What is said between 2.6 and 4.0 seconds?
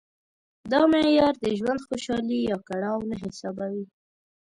کړاو نه حسابوي.